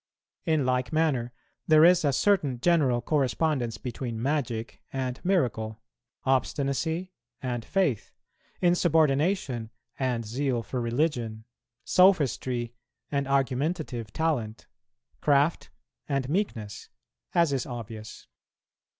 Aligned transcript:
In 0.47 0.65
like 0.65 0.91
manner, 0.91 1.31
there 1.67 1.85
is 1.85 2.03
a 2.03 2.11
certain 2.11 2.59
general 2.59 3.01
correspondence 3.03 3.77
between 3.77 4.19
magic 4.19 4.81
and 4.91 5.23
miracle, 5.23 5.79
obstinacy 6.23 7.11
and 7.39 7.63
faith, 7.63 8.11
insubordination 8.61 9.69
and 9.99 10.25
zeal 10.25 10.63
for 10.63 10.81
religion, 10.81 11.45
sophistry 11.83 12.73
and 13.11 13.27
argumentative 13.27 14.11
talent, 14.11 14.65
craft 15.21 15.69
and 16.09 16.27
meekness, 16.27 16.89
as 17.35 17.53
is 17.53 17.67
obvious. 17.67 18.25